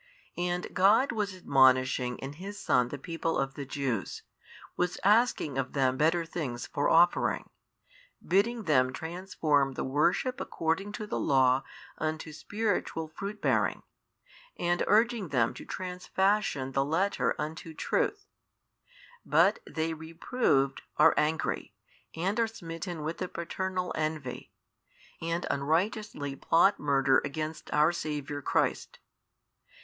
[0.39, 4.23] And God was admonishing in His Son the people of the Jews,
[4.75, 7.51] was asking of them better things for offering,
[8.27, 11.61] bidding them transform the worship according to the Law
[11.99, 13.83] unto spiritual fruit bearing,
[14.57, 18.25] and |656 urging them to transfashion the Letter unto truth:
[19.23, 21.75] but they reproved are angry,
[22.15, 24.51] and are smitten with the paternal envy,
[25.21, 28.97] and unrighteously plot murder against our Saviour Christ.